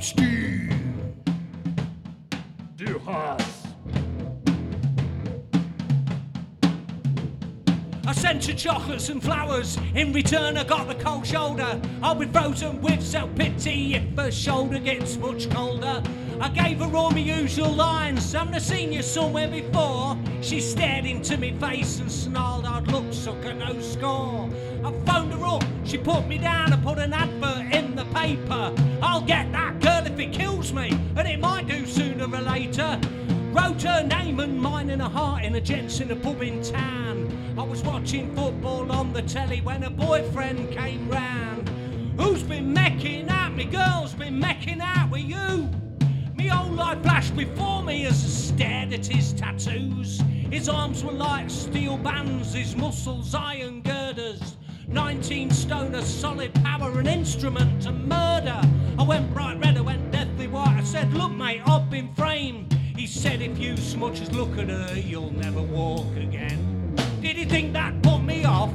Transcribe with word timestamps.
Du. 0.00 0.22
I 8.04 8.12
sent 8.14 8.44
her 8.46 8.52
chocolates 8.52 9.08
and 9.10 9.22
flowers. 9.22 9.78
In 9.94 10.12
return, 10.12 10.56
I 10.56 10.64
got 10.64 10.88
the 10.88 10.94
cold 10.94 11.26
shoulder. 11.26 11.80
I'll 12.02 12.14
be 12.14 12.26
frozen 12.26 12.80
with 12.80 13.02
self 13.02 13.34
pity 13.34 13.94
if 13.94 14.16
her 14.16 14.30
shoulder 14.30 14.78
gets 14.78 15.16
much 15.16 15.50
colder. 15.50 16.02
I 16.40 16.48
gave 16.48 16.80
her 16.80 16.96
all 16.96 17.10
my 17.10 17.18
usual 17.18 17.70
lines. 17.70 18.32
Haven't 18.32 18.54
I 18.54 18.58
seen 18.58 18.92
you 18.92 19.02
somewhere 19.02 19.48
before? 19.48 20.18
She 20.40 20.60
stared 20.60 21.06
into 21.06 21.36
me 21.36 21.52
face 21.52 22.00
and 22.00 22.10
snarled, 22.10 22.66
I'd 22.66 22.88
look 22.88 23.12
sucker, 23.12 23.54
no 23.54 23.80
score. 23.80 24.50
I 24.84 24.92
phoned 25.06 25.32
her 25.34 25.44
up, 25.44 25.64
she 25.84 25.98
put 25.98 26.26
me 26.26 26.38
down, 26.38 26.72
I 26.72 26.76
put 26.76 26.98
an 26.98 27.12
advert 27.12 27.72
in 27.72 27.94
the 27.94 28.04
paper. 28.06 28.74
I'll 29.00 29.20
get 29.20 29.52
that 29.52 29.61
me, 30.72 30.90
and 31.16 31.28
it 31.28 31.38
might 31.38 31.66
do 31.66 31.86
sooner 31.86 32.24
or 32.24 32.40
later. 32.40 32.98
Wrote 33.52 33.82
her 33.82 34.02
name 34.02 34.40
and 34.40 34.58
mine 34.58 34.90
in 34.90 35.00
a 35.00 35.08
heart 35.08 35.44
in 35.44 35.54
a 35.54 35.60
gents 35.60 36.00
in 36.00 36.10
a 36.10 36.16
pub 36.16 36.40
in 36.42 36.62
town. 36.62 37.54
I 37.58 37.62
was 37.62 37.82
watching 37.82 38.34
football 38.34 38.90
on 38.90 39.12
the 39.12 39.22
telly 39.22 39.60
when 39.60 39.82
a 39.84 39.90
boyfriend 39.90 40.70
came 40.72 41.08
round. 41.08 41.68
Who's 42.18 42.42
been 42.42 42.74
mecking 42.74 43.28
out? 43.28 43.54
Me 43.54 43.64
girl's 43.64 44.14
been 44.14 44.40
mecking 44.40 44.80
out 44.80 45.10
with 45.10 45.24
you. 45.24 45.68
Me 46.34 46.50
old 46.50 46.72
life 46.72 47.02
flashed 47.02 47.36
before 47.36 47.82
me 47.82 48.06
as 48.06 48.24
I 48.24 48.28
stared 48.28 48.92
at 48.92 49.06
his 49.06 49.32
tattoos. 49.34 50.22
His 50.50 50.68
arms 50.68 51.04
were 51.04 51.12
like 51.12 51.50
steel 51.50 51.98
bands, 51.98 52.54
his 52.54 52.76
muscles 52.76 53.34
iron 53.34 53.82
girders. 53.82 54.56
19 54.88 55.50
stone 55.50 55.94
a 55.94 56.02
solid 56.02 56.54
power, 56.56 56.98
an 56.98 57.06
instrument 57.06 57.82
to 57.82 57.92
murder. 57.92 58.60
I 58.98 59.02
went 59.02 59.32
bright 59.32 59.58
red, 59.58 59.78
I 59.78 59.80
went 59.80 60.11
I 60.64 60.82
said, 60.84 61.12
Look, 61.12 61.32
mate, 61.32 61.62
I've 61.66 61.90
been 61.90 62.12
framed. 62.14 62.72
He 62.96 63.06
said, 63.06 63.42
If 63.42 63.58
you 63.58 63.76
so 63.76 63.98
much 63.98 64.20
as 64.20 64.32
look 64.32 64.56
at 64.58 64.68
her, 64.68 64.94
you'll 64.98 65.32
never 65.32 65.62
walk 65.62 66.16
again. 66.16 66.94
Did 67.20 67.36
he 67.36 67.44
think 67.44 67.72
that 67.72 68.02
put 68.02 68.20
me 68.20 68.44
off? 68.44 68.72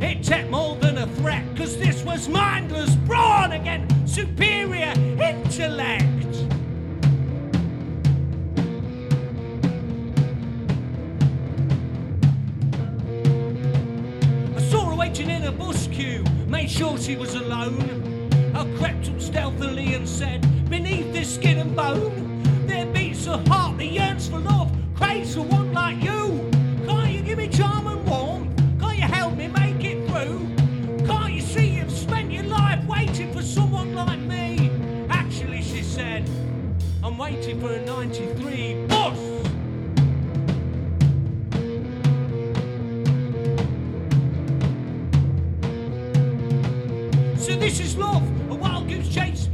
It 0.00 0.22
took 0.22 0.48
more 0.50 0.76
than 0.76 0.98
a 0.98 1.06
threat, 1.06 1.44
cause 1.56 1.78
this 1.78 2.02
was 2.02 2.28
mindless 2.28 2.96
brawn 2.96 3.52
again, 3.52 3.86
superior 4.06 4.92
intellect. 4.96 6.02
I 14.56 14.60
saw 14.70 14.90
her 14.90 14.96
waiting 14.96 15.30
in 15.30 15.44
a 15.44 15.52
bus 15.52 15.86
queue, 15.86 16.24
made 16.48 16.70
sure 16.70 16.98
she 16.98 17.16
was 17.16 17.34
alone. 17.36 18.28
I 18.54 18.64
crept 18.76 19.08
up 19.08 19.20
stealthily 19.20 19.94
and 19.94 20.08
said, 20.08 20.44
skin 21.32 21.58
and 21.60 21.74
bone, 21.74 22.42
there 22.66 22.84
beats 22.84 23.26
a 23.26 23.38
heart 23.48 23.78
that 23.78 23.86
yearns 23.86 24.28
for 24.28 24.38
love, 24.38 24.70
craves 24.94 25.34
for 25.34 25.40
one 25.40 25.72
like 25.72 25.96
you. 26.02 26.50
Can't 26.86 27.10
you 27.10 27.22
give 27.22 27.38
me 27.38 27.48
charm 27.48 27.86
and 27.86 28.06
warmth? 28.06 28.54
Can't 28.78 28.98
you 28.98 29.04
help 29.04 29.34
me 29.36 29.48
make 29.48 29.82
it 29.82 30.06
through? 30.10 31.06
Can't 31.06 31.32
you 31.32 31.40
see 31.40 31.76
you've 31.76 31.90
spent 31.90 32.30
your 32.30 32.42
life 32.42 32.84
waiting 32.86 33.32
for 33.32 33.40
someone 33.40 33.94
like 33.94 34.20
me? 34.20 34.70
Actually, 35.08 35.62
she 35.62 35.82
said, 35.82 36.28
I'm 37.02 37.16
waiting 37.16 37.58
for 37.58 37.72
a 37.72 37.82
93 37.82 38.86
bus. 38.88 39.18
So 47.42 47.56
this 47.56 47.80
is 47.80 47.96
love, 47.96 48.22
a 48.50 48.54
wild 48.54 48.86
goose 48.86 49.08
chase, 49.08 49.48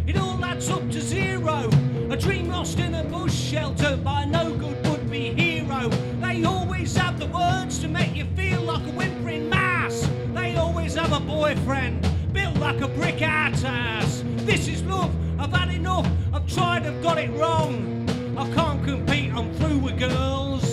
words 7.38 7.78
to 7.78 7.88
make 7.88 8.16
you 8.16 8.24
feel 8.36 8.60
like 8.62 8.84
a 8.84 8.90
whimpering 8.90 9.48
mass. 9.48 10.08
They 10.34 10.56
always 10.56 10.94
have 10.94 11.12
a 11.12 11.20
boyfriend 11.20 12.06
built 12.32 12.56
like 12.56 12.80
a 12.80 12.88
brick 12.88 13.22
outhouse. 13.22 14.24
This 14.38 14.66
is 14.66 14.82
love, 14.82 15.14
I've 15.40 15.52
had 15.52 15.70
enough, 15.70 16.08
I've 16.32 16.46
tried, 16.52 16.84
I've 16.84 17.00
got 17.02 17.18
it 17.18 17.30
wrong. 17.32 18.06
I 18.36 18.44
can't 18.54 18.84
compete, 18.84 19.32
I'm 19.32 19.54
through 19.54 19.78
with 19.78 19.98
girls. 19.98 20.64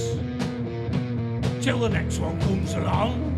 Till 1.64 1.80
the 1.80 1.90
next 1.90 2.20
one 2.20 2.40
comes 2.42 2.74
along. 2.74 3.35